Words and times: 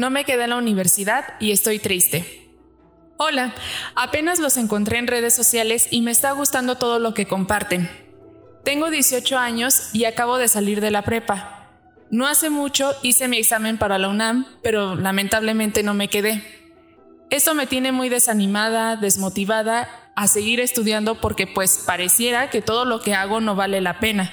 no 0.00 0.08
me 0.08 0.24
quedé 0.24 0.44
en 0.44 0.50
la 0.50 0.56
universidad 0.56 1.34
y 1.40 1.52
estoy 1.52 1.78
triste. 1.78 2.48
Hola, 3.18 3.54
apenas 3.94 4.38
los 4.38 4.56
encontré 4.56 4.96
en 4.96 5.06
redes 5.06 5.34
sociales 5.34 5.88
y 5.90 6.00
me 6.00 6.10
está 6.10 6.32
gustando 6.32 6.76
todo 6.76 6.98
lo 6.98 7.12
que 7.12 7.26
comparten. 7.26 7.90
Tengo 8.64 8.88
18 8.88 9.36
años 9.36 9.90
y 9.92 10.06
acabo 10.06 10.38
de 10.38 10.48
salir 10.48 10.80
de 10.80 10.90
la 10.90 11.02
prepa. 11.02 11.68
No 12.10 12.26
hace 12.26 12.48
mucho 12.48 12.94
hice 13.02 13.28
mi 13.28 13.36
examen 13.36 13.76
para 13.76 13.98
la 13.98 14.08
UNAM, 14.08 14.46
pero 14.62 14.94
lamentablemente 14.94 15.82
no 15.82 15.92
me 15.92 16.08
quedé. 16.08 16.42
Esto 17.28 17.54
me 17.54 17.66
tiene 17.66 17.92
muy 17.92 18.08
desanimada, 18.08 18.96
desmotivada 18.96 19.86
a 20.16 20.28
seguir 20.28 20.60
estudiando 20.60 21.16
porque 21.16 21.46
pues 21.46 21.84
pareciera 21.86 22.48
que 22.48 22.62
todo 22.62 22.86
lo 22.86 23.02
que 23.02 23.14
hago 23.14 23.42
no 23.42 23.54
vale 23.54 23.82
la 23.82 24.00
pena. 24.00 24.32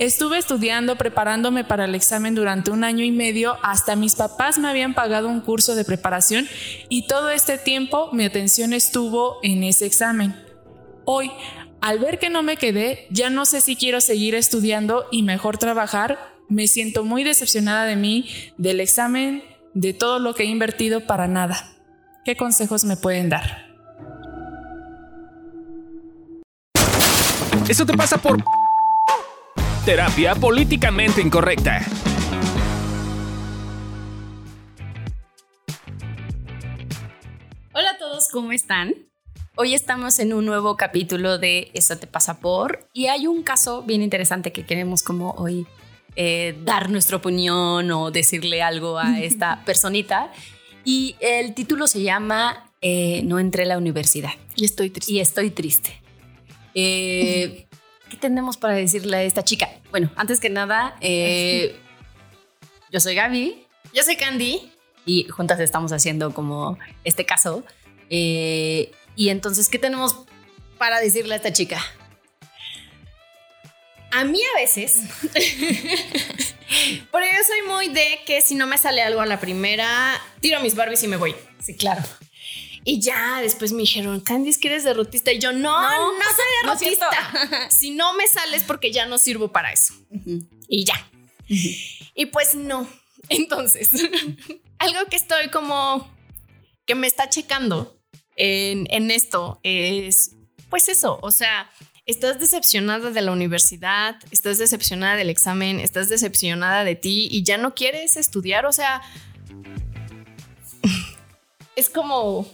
Estuve 0.00 0.38
estudiando, 0.38 0.96
preparándome 0.96 1.62
para 1.62 1.84
el 1.84 1.94
examen 1.94 2.34
durante 2.34 2.72
un 2.72 2.82
año 2.82 3.04
y 3.04 3.12
medio, 3.12 3.56
hasta 3.62 3.94
mis 3.94 4.16
papás 4.16 4.58
me 4.58 4.68
habían 4.68 4.92
pagado 4.92 5.28
un 5.28 5.40
curso 5.40 5.76
de 5.76 5.84
preparación 5.84 6.48
y 6.88 7.06
todo 7.06 7.30
este 7.30 7.58
tiempo 7.58 8.10
mi 8.12 8.24
atención 8.24 8.72
estuvo 8.72 9.38
en 9.44 9.62
ese 9.62 9.86
examen. 9.86 10.34
Hoy, 11.04 11.30
al 11.80 12.00
ver 12.00 12.18
que 12.18 12.28
no 12.28 12.42
me 12.42 12.56
quedé, 12.56 13.06
ya 13.10 13.30
no 13.30 13.44
sé 13.44 13.60
si 13.60 13.76
quiero 13.76 14.00
seguir 14.00 14.34
estudiando 14.34 15.06
y 15.12 15.22
mejor 15.22 15.58
trabajar, 15.58 16.18
me 16.48 16.66
siento 16.66 17.04
muy 17.04 17.22
decepcionada 17.22 17.84
de 17.84 17.94
mí, 17.94 18.28
del 18.58 18.80
examen, 18.80 19.44
de 19.74 19.92
todo 19.92 20.18
lo 20.18 20.34
que 20.34 20.42
he 20.42 20.46
invertido 20.46 21.06
para 21.06 21.28
nada. 21.28 21.76
¿Qué 22.24 22.36
consejos 22.36 22.84
me 22.84 22.96
pueden 22.96 23.28
dar? 23.28 23.64
Eso 27.68 27.86
te 27.86 27.96
pasa 27.96 28.18
por 28.18 28.42
Terapia 29.84 30.34
políticamente 30.34 31.20
incorrecta. 31.20 31.84
Hola 37.74 37.90
a 37.90 37.98
todos, 37.98 38.28
¿cómo 38.32 38.52
están? 38.52 38.94
Hoy 39.56 39.74
estamos 39.74 40.18
en 40.20 40.32
un 40.32 40.46
nuevo 40.46 40.78
capítulo 40.78 41.36
de 41.36 41.70
Eso 41.74 41.98
te 41.98 42.06
pasa 42.06 42.40
por 42.40 42.88
y 42.94 43.08
hay 43.08 43.26
un 43.26 43.42
caso 43.42 43.82
bien 43.82 44.00
interesante 44.00 44.52
que 44.52 44.64
queremos 44.64 45.02
como 45.02 45.32
hoy 45.32 45.66
eh, 46.16 46.58
dar 46.64 46.88
nuestra 46.88 47.18
opinión 47.18 47.90
o 47.90 48.10
decirle 48.10 48.62
algo 48.62 48.98
a 48.98 49.20
esta 49.22 49.66
personita 49.66 50.32
y 50.86 51.16
el 51.20 51.52
título 51.52 51.88
se 51.88 52.02
llama 52.02 52.72
eh, 52.80 53.20
No 53.24 53.38
entré 53.38 53.64
a 53.64 53.66
la 53.66 53.76
universidad. 53.76 54.32
Y 54.56 54.64
estoy 54.64 54.88
triste. 54.88 55.12
Y 55.12 55.20
estoy 55.20 55.50
triste. 55.50 56.00
Eh, 56.72 57.66
¿Qué 58.14 58.20
tenemos 58.20 58.56
para 58.56 58.74
decirle 58.74 59.16
a 59.16 59.22
esta 59.24 59.42
chica? 59.42 59.68
Bueno, 59.90 60.08
antes 60.14 60.38
que 60.38 60.48
nada, 60.48 60.96
eh, 61.00 61.74
yo 62.92 63.00
soy 63.00 63.16
Gaby. 63.16 63.66
Yo 63.92 64.04
soy 64.04 64.14
Candy. 64.14 64.70
Y 65.04 65.24
juntas 65.24 65.58
estamos 65.58 65.90
haciendo 65.90 66.32
como 66.32 66.78
este 67.02 67.26
caso. 67.26 67.64
Eh, 68.10 68.92
y 69.16 69.30
entonces, 69.30 69.68
¿qué 69.68 69.80
tenemos 69.80 70.26
para 70.78 71.00
decirle 71.00 71.34
a 71.34 71.38
esta 71.38 71.52
chica? 71.52 71.84
A 74.12 74.22
mí 74.22 74.38
a 74.54 74.60
veces, 74.60 75.00
porque 77.10 77.28
yo 77.32 77.42
soy 77.48 77.68
muy 77.68 77.88
de 77.88 78.20
que 78.24 78.42
si 78.42 78.54
no 78.54 78.68
me 78.68 78.78
sale 78.78 79.02
algo 79.02 79.22
a 79.22 79.26
la 79.26 79.40
primera, 79.40 80.20
tiro 80.38 80.60
mis 80.60 80.76
Barbies 80.76 81.02
y 81.02 81.08
me 81.08 81.16
voy. 81.16 81.34
Sí, 81.60 81.74
claro. 81.74 82.02
Y 82.84 83.00
ya 83.00 83.40
después 83.40 83.72
me 83.72 83.80
dijeron, 83.80 84.20
Candice, 84.20 84.60
que 84.60 84.68
eres 84.68 84.84
derrotista. 84.84 85.32
Y 85.32 85.38
yo, 85.38 85.52
no, 85.52 85.80
no, 85.80 86.24
soy 86.36 86.44
derrotista. 86.62 87.70
si 87.70 87.90
no 87.90 88.14
me 88.14 88.26
sales 88.26 88.62
porque 88.62 88.92
ya 88.92 89.06
no 89.06 89.16
sirvo 89.16 89.48
para 89.48 89.72
eso. 89.72 89.94
Y 90.68 90.84
ya. 90.84 91.08
Y 92.14 92.26
pues 92.26 92.54
no. 92.54 92.86
Entonces, 93.30 93.90
algo 94.78 95.06
que 95.10 95.16
estoy 95.16 95.48
como 95.48 96.12
que 96.86 96.94
me 96.94 97.06
está 97.06 97.30
checando 97.30 97.98
en, 98.36 98.86
en 98.90 99.10
esto 99.10 99.60
es, 99.62 100.32
pues 100.68 100.88
eso, 100.88 101.18
o 101.22 101.30
sea, 101.30 101.70
estás 102.04 102.38
decepcionada 102.38 103.10
de 103.10 103.22
la 103.22 103.32
universidad, 103.32 104.16
estás 104.30 104.58
decepcionada 104.58 105.16
del 105.16 105.30
examen, 105.30 105.80
estás 105.80 106.10
decepcionada 106.10 106.84
de 106.84 106.96
ti 106.96 107.28
y 107.30 107.42
ya 107.44 107.56
no 107.56 107.74
quieres 107.74 108.16
estudiar, 108.16 108.66
o 108.66 108.72
sea, 108.72 109.00
es 111.76 111.88
como 111.88 112.46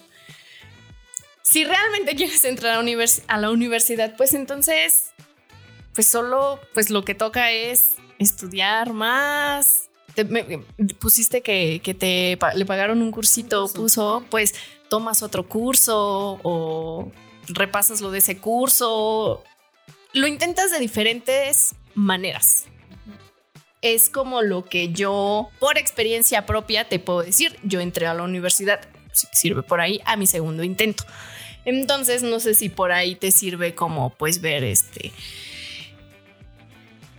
si 1.51 1.65
realmente 1.65 2.15
quieres 2.15 2.45
entrar 2.45 2.75
a, 2.75 3.39
la 3.39 3.51
universidad, 3.51 4.15
pues 4.17 4.35
entonces, 4.35 5.11
pues 5.95 6.07
solo, 6.07 6.61
pues 6.75 6.91
lo 6.91 7.05
que 7.05 7.17
toca 7.17 7.51
es 7.51 7.97
estudiar 8.19 8.93
más. 8.93 9.91
pusiste 11.01 11.43
que, 11.43 11.81
te 11.99 12.39
le 12.55 12.67
pagaron 12.67 13.03
un 13.03 13.11
cursito, 13.11 13.69
puso, 13.73 14.25
pues 14.31 14.55
tomas 14.89 15.25
otro 15.25 15.49
curso 15.49 16.39
o 16.45 17.11
repasas 17.49 18.01
lo 18.01 18.13
de 18.13 18.19
ese 18.19 18.39
curso. 18.39 19.43
Lo 20.13 20.29
intentas 20.29 20.71
de 20.71 20.79
diferentes 20.79 21.75
maneras. 21.95 22.67
Es 23.83 24.09
como 24.09 24.43
lo 24.43 24.67
que 24.67 24.93
yo, 24.93 25.49
por 25.59 25.79
experiencia 25.79 26.47
propia, 26.47 26.89
te 26.89 27.01
puedo 27.01 27.23
decir. 27.23 27.59
Yo 27.65 27.81
entré 27.81 28.07
a 28.07 28.15
la 28.15 28.23
universidad, 28.23 28.81
si 29.13 29.27
sirve 29.33 29.63
por 29.63 29.81
ahí, 29.81 30.01
a 30.05 30.17
mi 30.17 30.29
segundo 30.29 30.63
intento. 30.63 31.05
Entonces, 31.65 32.23
no 32.23 32.41
sé 32.41 32.55
si 32.55 32.69
por 32.69 32.93
ahí 32.93 33.15
te 33.15 33.31
sirve 33.31 33.75
como 33.75 34.11
pues 34.11 34.41
ver 34.41 34.65
este 34.65 35.13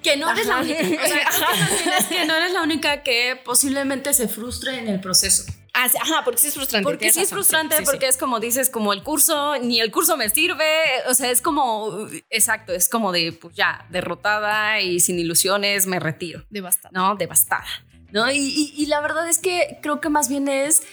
que 0.02 0.18
no 0.18 0.31
eres 0.31 0.47
la 0.47 0.59
única, 0.59 0.79
que 2.09 2.25
no 2.25 2.35
eres 2.35 2.53
la 2.53 2.63
única 2.63 3.03
que 3.03 3.40
posiblemente 3.44 4.13
se 4.13 4.28
frustre 4.28 4.80
en 4.80 4.88
el 4.88 5.00
proceso. 5.00 5.46
Ah, 5.74 5.88
ajá, 6.01 6.24
porque 6.25 6.40
sí 6.40 6.47
es 6.47 6.53
frustrante. 6.56 6.84
Porque 6.84 7.13
sí 7.13 7.22
es 7.22 7.30
frustrante, 7.30 7.81
porque 7.84 8.07
es 8.07 8.18
como 8.18 8.40
dices, 8.40 8.69
como 8.69 8.91
el 8.91 9.03
curso, 9.03 9.57
ni 9.59 9.80
el 9.80 9.90
curso 9.90 10.18
me 10.18 10.30
sirve, 10.30 10.66
o 11.07 11.13
sea, 11.13 11.31
es 11.31 11.41
como, 11.41 12.07
exacto, 12.30 12.74
es 12.74 12.90
como 12.90 13.12
de, 13.12 13.31
pues 13.31 13.56
ya, 13.56 13.85
derrotada 13.90 14.81
y 14.81 15.00
sin 15.00 15.18
ilusiones, 15.18 15.88
me 15.88 16.00
retiro. 16.00 16.44
Devastada. 16.50 16.91
No, 16.94 17.16
devastada. 17.16 17.66
¿no? 18.12 18.30
Y, 18.30 18.74
y, 18.75 18.85
la 18.88 19.00
verdad 19.00 19.30
es 19.30 19.40
que 19.40 19.80
creo 19.81 20.01
que 20.01 20.09
más 20.09 20.28
bien 20.28 20.50
es 20.50 20.84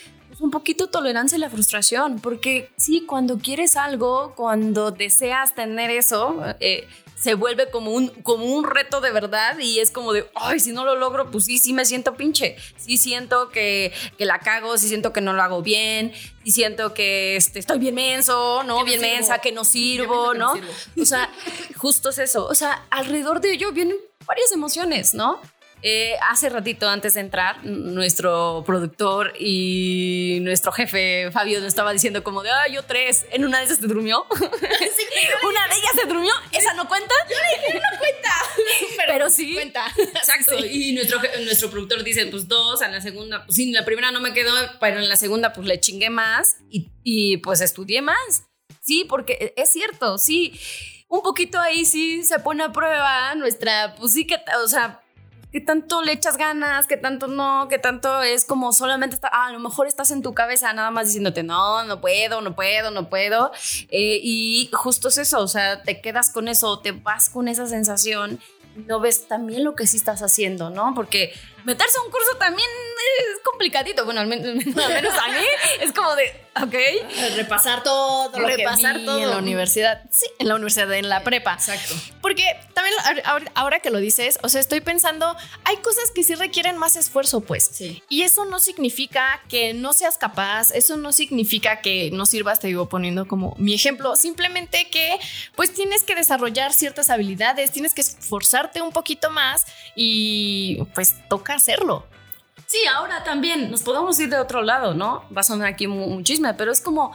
un 0.41 0.51
poquito 0.51 0.89
tolerancia 0.89 1.37
a 1.37 1.41
la 1.41 1.51
frustración, 1.51 2.21
porque 2.21 2.71
sí, 2.77 3.05
cuando 3.07 3.39
quieres 3.39 3.77
algo, 3.77 4.35
cuando 4.37 4.91
deseas 4.91 5.55
tener 5.55 5.91
eso, 5.91 6.43
eh, 6.61 6.87
se 7.19 7.35
vuelve 7.35 7.69
como 7.71 7.91
un, 7.91 8.09
como 8.23 8.45
un 8.45 8.65
reto 8.65 9.01
de 9.01 9.11
verdad 9.11 9.59
y 9.59 9.81
es 9.81 9.91
como 9.91 10.13
de, 10.13 10.31
ay, 10.35 10.61
si 10.61 10.73
no 10.73 10.85
lo 10.85 10.95
logro, 10.95 11.31
pues 11.31 11.45
sí, 11.45 11.59
sí 11.59 11.73
me 11.73 11.85
siento 11.85 12.15
pinche, 12.15 12.57
sí 12.77 12.97
siento 12.97 13.51
que, 13.51 13.93
que 14.17 14.25
la 14.25 14.39
cago, 14.39 14.79
sí 14.79 14.89
siento 14.89 15.13
que 15.13 15.21
no 15.21 15.33
lo 15.33 15.43
hago 15.43 15.61
bien, 15.63 16.13
sí 16.45 16.53
siento 16.53 16.95
que 16.95 17.37
este, 17.37 17.59
estoy 17.59 17.81
bien 17.81 17.97
menso, 17.97 18.63
¿no? 18.63 18.85
bien 18.85 19.01
mensa, 19.01 19.39
que 19.39 19.51
no 19.51 19.65
sirvo, 19.65 20.35
¿no? 20.35 20.53
O 21.01 21.05
sea, 21.05 21.29
justo 21.77 22.11
es 22.11 22.19
eso, 22.19 22.47
o 22.47 22.55
sea, 22.55 22.87
alrededor 22.91 23.41
de 23.41 23.53
ello 23.53 23.73
vienen 23.73 23.97
varias 24.25 24.53
emociones, 24.53 25.15
¿no? 25.15 25.41
Eh, 25.83 26.15
hace 26.29 26.49
ratito 26.49 26.89
antes 26.89 27.15
de 27.15 27.21
entrar, 27.21 27.65
nuestro 27.65 28.65
productor 28.67 29.33
y 29.39 30.39
nuestro 30.43 30.73
jefe 30.73 31.31
Fabio 31.31 31.61
nos 31.61 31.69
estaba 31.69 31.93
diciendo 31.93 32.25
como 32.25 32.43
de, 32.43 32.51
ah, 32.51 32.67
yo 32.69 32.83
tres, 32.83 33.27
en 33.31 33.45
una 33.45 33.59
de 33.59 33.67
esas 33.67 33.79
se 33.79 33.87
durmió. 33.87 34.27
una 34.31 35.69
de 35.69 35.75
ellas 35.75 35.93
se 35.95 36.07
durmió, 36.07 36.33
¿esa 36.53 36.75
no 36.75 36.89
cuenta? 36.89 37.15
Yo 37.31 37.37
le 37.37 37.67
dije, 37.67 37.81
no 37.81 37.99
cuenta. 37.99 38.31
Pero, 39.07 39.31
sí. 39.31 39.55
Cuenta. 39.55 39.87
Exacto. 39.97 40.59
Y 40.65 40.93
nuestro, 40.93 41.21
nuestro 41.45 41.71
productor 41.71 42.03
dice, 42.03 42.27
pues 42.27 42.49
dos, 42.49 42.83
en 42.83 42.93
la 42.93 43.01
segunda, 43.01 43.45
pues 43.45 43.57
sí, 43.57 43.69
en 43.69 43.75
la 43.75 43.85
primera 43.85 44.11
no 44.11 44.21
me 44.21 44.33
quedó, 44.33 44.53
pero 44.81 44.99
en 44.99 45.09
la 45.09 45.17
segunda 45.17 45.53
pues 45.53 45.67
le 45.67 45.81
chingué 45.81 46.11
más 46.11 46.57
y, 46.71 46.89
y 47.05 47.37
pues 47.39 47.61
estudié 47.61 48.03
más. 48.03 48.45
Sí, 48.81 49.07
porque 49.09 49.55
es 49.57 49.71
cierto, 49.71 50.19
sí. 50.19 50.59
Un 51.09 51.23
poquito 51.23 51.59
ahí 51.59 51.85
sí 51.85 52.25
se 52.25 52.39
pone 52.39 52.65
a 52.65 52.73
prueba 52.73 53.35
nuestra, 53.35 53.95
pues 53.97 54.13
sí 54.13 54.27
que, 54.27 54.37
o 54.63 54.69
sea, 54.69 55.01
¿Qué 55.51 55.61
tanto 55.61 56.03
le 56.03 56.13
echas 56.13 56.37
ganas? 56.37 56.87
¿Qué 56.87 56.97
tanto 56.97 57.27
no? 57.27 57.69
¿Qué 57.69 57.79
tanto 57.79 58.23
es 58.23 58.45
como 58.45 58.73
solamente 58.73 59.15
está, 59.15 59.29
a 59.29 59.51
lo 59.51 59.61
mejor 59.61 59.87
estás 59.87 60.11
en 60.11 60.23
tu 60.23 60.35
cabeza 60.35 60.73
nada 60.75 60.91
más 60.91 61.07
diciéndote, 61.07 61.43
no, 61.43 61.85
no 61.85 62.01
puedo, 62.01 62.43
no 62.43 62.55
puedo, 62.55 62.91
no 62.91 63.09
puedo. 63.09 63.51
Eh, 63.91 64.21
y 64.23 64.69
justo 64.73 65.09
es 65.09 65.19
eso, 65.19 65.41
o 65.41 65.49
sea, 65.49 65.83
te 65.83 66.01
quedas 66.01 66.31
con 66.31 66.49
eso, 66.49 66.81
te 66.81 66.93
vas 66.93 67.31
con 67.31 67.49
esa 67.49 67.67
sensación 67.67 68.39
no 68.87 69.01
ves 69.01 69.27
también 69.27 69.65
lo 69.65 69.75
que 69.75 69.87
sí 69.87 69.97
estás 69.97 70.23
haciendo, 70.23 70.71
¿no? 70.71 70.93
Porque 70.95 71.33
meterse 71.69 71.99
a 71.99 72.03
un 72.03 72.11
curso 72.11 72.35
también 72.39 72.67
es 73.19 73.41
complicadito. 73.45 74.07
Bueno, 74.07 74.21
al 74.23 74.27
menos, 74.29 74.45
a 74.47 75.29
mí 75.29 75.45
es 75.81 75.93
como 75.93 76.17
de, 76.17 76.25
ok. 76.63 77.37
Repasar 77.37 77.83
todo, 77.83 78.33
repasar 78.39 79.05
todo. 79.05 79.23
En 79.23 79.31
la 79.31 79.37
universidad. 79.37 80.03
Sí, 80.11 80.25
en 80.39 80.49
la 80.49 80.55
universidad, 80.55 80.91
en 80.95 81.11
la 81.11 81.23
prepa. 81.23 81.53
Exacto. 81.55 81.95
Porque 82.23 82.45
también 82.73 82.95
ahora 83.55 83.81
que 83.81 83.91
lo 83.91 83.99
dices, 83.99 84.39
o 84.43 84.49
sea, 84.49 84.63
estoy 84.63 84.81
pensando, 84.81 85.37
hay 85.65 85.77
cosas 85.79 86.11
que 86.11 86.25
sí 86.25 86.35
requieren 86.35 86.79
más 86.79 86.97
esfuerzo, 86.97 87.43
pues. 87.43 87.69
Sí. 87.71 88.03
Y 88.09 88.23
eso 88.23 88.47
no 88.47 88.61
significa 88.61 89.43
que 89.51 89.75
no 89.75 89.93
seas 89.93 90.17
capaz, 90.17 90.71
eso 90.73 90.97
no 90.97 91.13
significa 91.13 91.83
que 91.83 92.11
no 92.13 92.25
sirvas, 92.25 92.61
te 92.61 92.69
digo, 92.69 92.89
poniendo 92.89 93.29
como 93.29 93.55
mi 93.59 93.75
ejemplo, 93.75 94.17
simplemente 94.17 94.89
que 94.91 95.19
pues 95.55 95.75
tienes 95.75 96.03
que 96.05 96.15
desarrollar 96.15 96.73
ciertas 96.73 97.11
habilidades, 97.11 97.73
tienes 97.73 97.93
que 97.93 98.01
esforzarte 98.01 98.81
un 98.81 98.93
poquito 98.93 99.31
más 99.31 99.67
y 99.95 100.83
pues 100.95 101.15
toca 101.29 101.58
hacerlo. 101.59 102.07
Sí, 102.67 102.79
ahora 102.93 103.25
también 103.25 103.71
nos 103.71 103.83
podemos 103.83 104.19
ir 104.21 104.29
de 104.29 104.39
otro 104.39 104.63
lado, 104.63 104.95
¿no? 104.95 105.25
Va 105.35 105.41
a 105.41 105.45
sonar 105.45 105.69
aquí 105.69 105.87
un 105.87 106.23
chisme, 106.25 106.53
pero 106.55 106.73
es 106.73 106.81
como, 106.81 107.15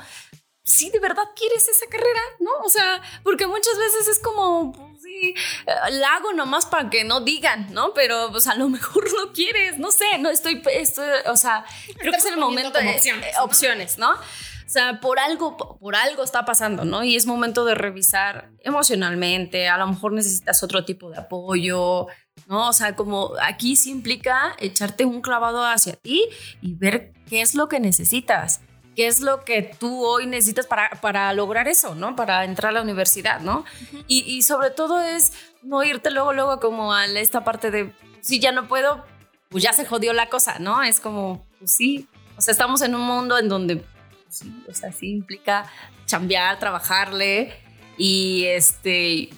si 0.64 0.90
de 0.90 1.00
verdad 1.00 1.24
quieres 1.36 1.68
esa 1.68 1.86
carrera, 1.88 2.22
¿no? 2.40 2.52
O 2.64 2.70
sea, 2.70 3.02
porque 3.24 3.46
muchas 3.48 3.78
veces 3.78 4.08
es 4.08 4.20
como, 4.20 4.72
pues, 4.72 5.02
sí, 5.02 5.36
eh, 5.68 5.92
la 5.92 6.16
hago 6.16 6.32
nomás 6.32 6.66
para 6.66 6.90
que 6.90 7.04
no 7.04 7.20
digan, 7.20 7.74
¿no? 7.74 7.94
Pero 7.94 8.30
pues 8.32 8.48
a 8.48 8.56
lo 8.56 8.70
mejor 8.70 9.06
no 9.14 9.34
quieres, 9.34 9.78
no 9.78 9.92
sé, 9.92 10.18
no 10.20 10.30
estoy, 10.30 10.62
estoy 10.72 11.06
o 11.26 11.36
sea, 11.36 11.66
creo 11.98 12.12
que 12.12 12.18
es 12.18 12.26
el 12.26 12.38
momento 12.38 12.80
de 12.80 12.90
opciones, 12.90 13.36
¿no? 13.36 13.44
opciones, 13.44 13.98
¿no? 13.98 14.12
O 14.12 14.70
sea, 14.74 15.02
por 15.02 15.20
algo, 15.20 15.58
por 15.58 15.96
algo 15.96 16.24
está 16.24 16.46
pasando, 16.46 16.86
¿no? 16.86 17.04
Y 17.04 17.18
es 17.18 17.26
momento 17.26 17.66
de 17.66 17.76
revisar 17.76 18.50
emocionalmente, 18.62 19.68
a 19.68 19.78
lo 19.78 19.88
mejor 19.88 20.14
necesitas 20.14 20.64
otro 20.64 20.86
tipo 20.86 21.12
de 21.12 21.18
apoyo, 21.18 22.08
¿no? 22.48 22.70
O 22.70 22.74
sea, 22.74 22.96
como 22.96 23.32
aquí 23.42 23.76
sí 23.76 23.92
implica 23.92 24.56
echarte 24.60 25.06
un 25.06 25.22
clavado 25.22 25.66
hacia 25.66 25.94
ti 25.94 26.24
y 26.62 26.74
ver 26.74 27.14
qué 27.28 27.42
es 27.42 27.56
lo 27.56 27.68
que 27.68 27.80
necesitas 27.80 28.62
qué 28.96 29.08
es 29.08 29.22
lo 29.22 29.44
que 29.44 29.64
tú 29.64 30.06
hoy 30.06 30.26
necesitas 30.26 30.68
para, 30.68 30.90
para 31.02 31.34
lograr 31.34 31.68
eso, 31.68 31.96
¿no? 31.96 32.16
Para 32.16 32.46
entrar 32.46 32.70
a 32.70 32.74
la 32.74 32.82
universidad, 32.82 33.40
¿no? 33.40 33.66
y, 34.08 34.20
y, 34.20 34.42
sobre 34.44 34.70
todo 34.70 35.02
es 35.02 35.34
no 35.62 35.84
irte 35.84 36.12
luego, 36.12 36.34
luego 36.34 36.60
como 36.60 36.94
a 36.94 37.06
esta 37.06 37.44
parte 37.44 37.72
de, 37.72 37.94
si 38.22 38.40
ya 38.40 38.52
no 38.52 38.68
puedo, 38.68 39.04
pues 39.50 39.64
ya 39.64 39.74
se 39.74 39.86
jodió 39.86 40.14
la 40.14 40.30
cosa, 40.30 40.60
¿no? 40.60 40.84
Es 40.84 41.00
como, 41.00 41.46
pues 41.60 41.72
sí, 41.72 42.08
o 42.38 42.42
sea, 42.42 42.52
estamos 42.52 42.82
en 42.82 42.96
un 42.96 43.02
mundo 43.02 43.38
en 43.38 43.50
donde, 43.50 43.78
pues 43.78 44.38
sí, 44.38 44.64
o 44.70 44.74
sea, 44.74 44.92
sí 44.92 45.12
implica 45.12 45.72
chambear, 46.06 46.60
trabajarle 46.60 47.54
y 47.98 48.46
este... 48.46 49.30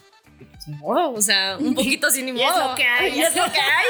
Modo, 0.67 1.11
o 1.11 1.21
sea, 1.21 1.57
un 1.59 1.75
poquito 1.75 2.09
sin 2.09 2.25
ni 2.25 2.31
modo. 2.31 2.45
es 2.47 2.69
lo 2.69 2.75
que 2.75 2.83
hay. 2.83 3.19
es 3.21 3.35
lo 3.35 3.43
que 3.51 3.59
hay. 3.59 3.85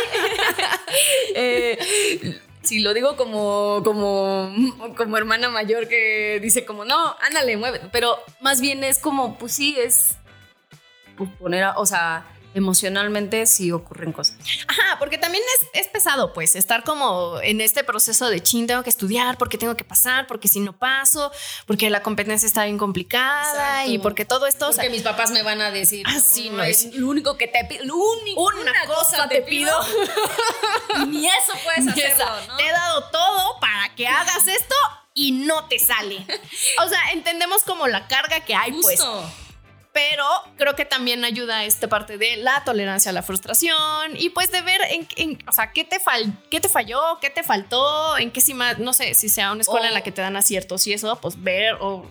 eh, 1.35 2.39
si 2.61 2.79
lo 2.79 2.93
digo 2.93 3.15
como, 3.15 3.81
como, 3.83 4.51
como 4.97 5.17
hermana 5.17 5.49
mayor 5.49 5.87
que 5.87 6.39
dice 6.41 6.65
como, 6.65 6.83
no, 6.85 7.15
ándale, 7.21 7.57
mueve. 7.57 7.81
Pero 7.91 8.17
más 8.41 8.59
bien 8.61 8.83
es 8.83 8.99
como, 8.99 9.37
pues 9.37 9.53
sí, 9.53 9.75
es 9.77 10.17
pues, 11.17 11.29
poner, 11.39 11.65
o 11.75 11.85
sea, 11.85 12.25
emocionalmente 12.55 13.45
sí 13.45 13.71
ocurren 13.71 14.13
cosas. 14.13 14.37
Ajá, 14.67 14.97
porque 14.97 15.17
también 15.17 15.43
es, 15.73 15.81
es, 15.81 15.87
pesado, 15.87 16.33
pues, 16.33 16.55
estar 16.55 16.83
como 16.83 17.39
en 17.41 17.61
este 17.61 17.83
proceso 17.83 18.29
de 18.29 18.41
chin, 18.41 18.65
tengo 18.65 18.81
que 18.81 18.89
estudiar, 18.89 19.37
porque 19.37 19.57
tengo 19.57 19.75
que 19.75 19.83
pasar, 19.83 20.25
porque 20.25 20.47
si 20.47 20.61
no 20.61 20.73
paso, 20.73 21.31
porque 21.67 21.89
la 21.89 22.01
competencia 22.01 22.47
está 22.47 22.63
bien 22.63 22.77
complicada 22.77 23.85
y 23.85 23.99
porque 23.99 24.25
todo 24.25 24.47
esto. 24.47 24.71
Porque 24.71 24.89
mis 24.89 25.01
papás 25.01 25.31
me 25.31 25.43
van 25.43 25.61
a 25.61 25.69
decir. 25.69 26.07
Así 26.07 26.49
no, 26.49 26.63
es. 26.63 26.93
Lo 26.95 27.09
único 27.09 27.37
que 27.37 27.47
te 27.47 27.65
pido, 27.65 27.83
lo 27.83 27.97
único, 27.97 28.41
una, 28.41 28.73
cosa, 28.87 29.27
te 29.27 29.41
pido. 29.41 29.77
Ni 31.07 31.27
eso 31.27 31.53
puedes 31.63 31.87
hacerlo, 31.91 32.25
¿no? 32.47 32.57
Te 32.57 32.67
he 32.67 32.71
dado 32.71 33.03
todo 33.11 33.59
para 33.59 33.93
que 33.95 34.07
hagas 34.07 34.47
esto 34.47 34.75
y 35.13 35.33
no 35.33 35.67
te 35.67 35.77
sale. 35.77 36.25
O 36.83 36.87
sea, 36.87 37.11
entendemos 37.11 37.63
como 37.63 37.87
la 37.87 38.07
carga 38.07 38.39
que 38.45 38.55
hay, 38.55 38.71
pues. 38.71 39.01
Justo. 39.01 39.21
pues 39.21 39.44
pero 39.95 40.25
creo 40.57 40.75
que 40.75 40.83
también 40.83 41.23
ayuda 41.23 41.59
a 41.59 41.63
esta 41.63 41.87
parte 41.87 42.17
de 42.17 42.35
la 42.35 42.65
tolerancia 42.65 43.11
a 43.11 43.13
la 43.13 43.23
frustración 43.23 44.17
y 44.17 44.29
pues 44.29 44.51
de 44.51 44.61
ver 44.61 44.81
en, 44.89 45.39
o 45.47 45.53
sea, 45.53 45.71
qué 45.71 45.85
te, 45.85 46.01
fal, 46.01 46.37
qué 46.51 46.59
te 46.59 46.67
falló, 46.67 46.99
qué 47.21 47.29
te 47.29 47.43
faltó, 47.43 48.17
en 48.17 48.29
qué 48.29 48.41
si 48.41 48.53
más, 48.53 48.77
no 48.77 48.91
sé, 48.91 49.13
si 49.13 49.29
sea 49.29 49.53
una 49.53 49.61
escuela 49.61 49.87
en 49.87 49.93
la 49.93 50.01
que 50.01 50.11
te 50.11 50.21
dan 50.21 50.35
aciertos 50.35 50.85
y 50.87 50.91
eso, 50.91 51.17
pues 51.21 51.41
ver 51.41 51.77
o 51.79 52.05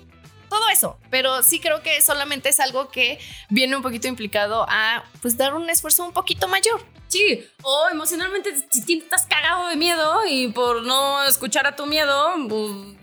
todo 0.48 0.66
eso. 0.70 0.98
Pero 1.10 1.42
sí 1.42 1.60
creo 1.60 1.82
que 1.82 2.00
solamente 2.00 2.48
es 2.48 2.58
algo 2.58 2.88
que 2.88 3.18
viene 3.50 3.76
un 3.76 3.82
poquito 3.82 4.08
implicado 4.08 4.64
a 4.66 5.04
pues 5.20 5.36
dar 5.36 5.52
un 5.52 5.68
esfuerzo 5.68 6.06
un 6.06 6.14
poquito 6.14 6.48
mayor. 6.48 6.82
Sí, 7.08 7.46
o 7.62 7.88
emocionalmente 7.92 8.50
si 8.70 8.98
estás 8.98 9.26
cagado 9.26 9.68
de 9.68 9.76
miedo 9.76 10.22
y 10.26 10.48
por 10.48 10.84
no 10.84 11.22
escuchar 11.24 11.66
a 11.66 11.76
tu 11.76 11.84
miedo, 11.84 12.32
pues, 12.48 12.96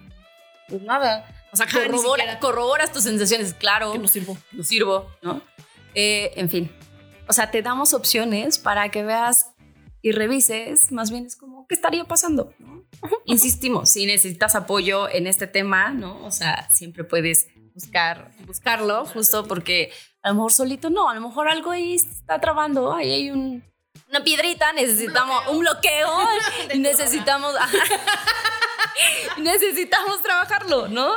pues 0.69 0.81
nada 0.81 1.24
o 1.51 1.57
sea, 1.57 1.68
corroboras 2.39 2.92
tus 2.92 3.03
sensaciones, 3.03 3.53
claro. 3.53 3.92
Que 3.92 4.00
no 4.00 4.07
sirvo. 4.07 4.38
No 4.51 4.63
sirvo, 4.63 5.09
¿no? 5.21 5.42
Eh, 5.94 6.31
en 6.36 6.50
fin. 6.50 6.71
O 7.27 7.33
sea, 7.33 7.51
te 7.51 7.62
damos 7.62 7.94
opciones 7.94 8.57
para 8.57 8.89
que 8.89 9.03
veas 9.03 9.51
y 10.01 10.12
revises, 10.12 10.92
más 10.92 11.12
bien 11.12 11.25
es 11.25 11.36
como, 11.36 11.68
¿qué 11.68 11.75
estaría 11.75 12.06
pasando? 12.06 12.53
Insistimos, 13.25 13.89
si 13.89 14.06
necesitas 14.06 14.56
apoyo 14.56 15.07
en 15.09 15.27
este 15.27 15.48
tema, 15.48 15.92
¿no? 15.92 16.25
O 16.25 16.31
sea, 16.31 16.69
siempre 16.71 17.03
puedes 17.03 17.48
buscar, 17.74 18.31
buscarlo, 18.45 19.06
justo 19.06 19.48
porque 19.48 19.92
a 20.24 20.30
lo 20.30 20.36
mejor 20.36 20.53
solito 20.53 20.89
no, 20.89 21.09
a 21.09 21.15
lo 21.15 21.21
mejor 21.21 21.48
algo 21.48 21.71
ahí 21.71 21.95
está 21.95 22.39
trabando, 22.42 22.94
ahí 22.94 23.12
hay 23.12 23.31
un, 23.31 23.63
una 24.09 24.24
piedrita, 24.24 24.74
necesitamos 24.74 25.48
un 25.48 25.59
bloqueo, 25.59 26.18
un 26.18 26.25
bloqueo 26.25 26.80
necesitamos... 26.80 27.53
necesitamos 29.38 30.21
trabajarlo, 30.21 30.88
¿no? 30.88 31.12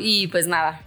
y 0.00 0.26
pues 0.28 0.46
nada, 0.46 0.82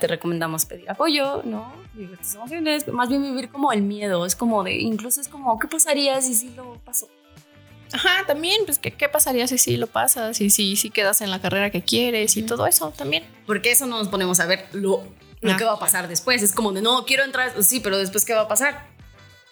te 0.00 0.06
recomendamos 0.06 0.64
pedir 0.64 0.90
apoyo, 0.90 1.42
¿no? 1.44 1.72
Tus 2.18 2.34
emociones, 2.34 2.86
más 2.88 3.08
bien 3.08 3.22
vivir 3.22 3.48
como 3.48 3.72
el 3.72 3.82
miedo, 3.82 4.24
es 4.26 4.36
como 4.36 4.62
de, 4.62 4.74
incluso 4.76 5.20
es 5.20 5.28
como, 5.28 5.58
¿qué 5.58 5.68
pasaría 5.68 6.20
si 6.20 6.34
sí 6.34 6.52
lo 6.56 6.74
pasó? 6.84 7.08
Ajá, 7.92 8.26
también, 8.26 8.66
pues, 8.66 8.78
¿qué, 8.78 8.92
¿qué, 8.92 9.08
pasaría 9.08 9.46
si 9.48 9.56
sí 9.58 9.76
lo 9.76 9.86
pasas? 9.86 10.40
Y 10.40 10.50
si 10.50 10.76
sí 10.76 10.90
quedas 10.90 11.20
en 11.22 11.30
la 11.30 11.40
carrera 11.40 11.70
que 11.70 11.82
quieres 11.82 12.36
y 12.36 12.42
todo 12.42 12.66
eso 12.66 12.90
también. 12.90 13.24
Porque 13.46 13.70
eso 13.70 13.86
no 13.86 13.98
nos 13.98 14.08
ponemos 14.08 14.40
a 14.40 14.46
ver 14.46 14.66
lo, 14.72 15.02
lo 15.40 15.56
que 15.56 15.64
va 15.64 15.72
a 15.72 15.78
pasar 15.78 16.06
después. 16.06 16.42
Es 16.42 16.52
como 16.52 16.72
de, 16.72 16.82
no, 16.82 17.06
quiero 17.06 17.24
entrar, 17.24 17.62
sí, 17.62 17.80
pero 17.80 17.96
después, 17.96 18.26
¿qué 18.26 18.34
va 18.34 18.42
a 18.42 18.48
pasar? 18.48 18.86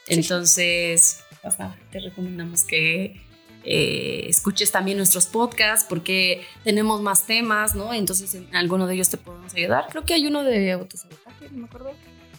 Entonces, 0.07 1.25
pues 1.43 1.57
te 1.91 2.01
recomendamos 2.01 2.65
que 2.65 3.26
eh, 3.69 4.27
escuches 4.29 4.71
también 4.71 4.97
nuestros 4.97 5.27
podcasts 5.27 5.85
porque 5.89 6.47
tenemos 6.63 7.03
más 7.03 7.27
temas, 7.27 7.75
¿no? 7.75 7.93
Entonces 7.93 8.33
en 8.35 8.55
alguno 8.55 8.87
de 8.87 8.95
ellos 8.95 9.09
te 9.09 9.17
podemos 9.17 9.53
ayudar. 9.55 9.87
Creo 9.91 10.05
que 10.05 10.15
hay 10.15 10.27
uno 10.27 10.45
de 10.45 10.73
autosabotaje, 10.73 11.49
no 11.51 11.59
me 11.59 11.67
acuerdo. 11.67 11.93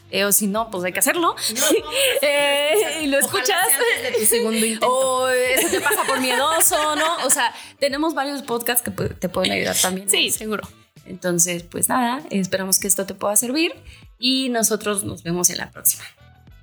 Eh, 0.10 0.24
o 0.24 0.32
si 0.32 0.48
no, 0.48 0.72
pues 0.72 0.86
hay 0.86 0.94
que 0.94 1.00
hacerlo. 1.00 1.36
eh, 2.22 3.02
y 3.04 3.08
lo 3.08 3.20
escuchas. 3.20 3.66
De 4.04 4.18
tu 4.18 4.26
segundo 4.26 4.58
intento. 4.66 4.88
O 4.90 5.28
eso 5.28 5.68
te 5.70 5.82
pasa 5.82 6.06
por 6.06 6.22
miedoso, 6.22 6.96
¿no? 6.96 7.26
O 7.26 7.30
sea, 7.30 7.54
tenemos 7.78 8.14
varios 8.14 8.42
podcasts 8.42 8.82
que 8.82 8.92
te 8.92 9.28
pueden 9.28 9.52
ayudar 9.52 9.76
también. 9.76 10.10
Sí, 10.10 10.32
seguro. 10.32 10.64
Entonces, 11.06 11.64
pues 11.64 11.90
nada, 11.90 12.22
esperamos 12.30 12.80
que 12.80 12.88
esto 12.88 13.06
te 13.06 13.14
pueda 13.14 13.36
servir 13.36 13.74
y 14.18 14.48
nosotros 14.50 15.04
nos 15.04 15.24
vemos 15.24 15.50
en 15.50 15.58
la 15.58 15.72
próxima. 15.72 16.04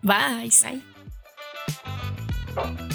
Bye. 0.03 0.51
Bye. 2.55 2.95